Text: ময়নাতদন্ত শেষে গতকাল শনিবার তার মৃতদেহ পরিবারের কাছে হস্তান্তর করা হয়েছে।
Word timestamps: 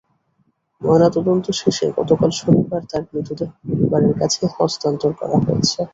ময়নাতদন্ত 0.81 1.45
শেষে 1.59 1.85
গতকাল 1.97 2.31
শনিবার 2.39 2.81
তার 2.91 3.03
মৃতদেহ 3.11 3.49
পরিবারের 3.67 4.13
কাছে 4.21 4.41
হস্তান্তর 4.55 5.11
করা 5.19 5.37
হয়েছে। 5.45 5.81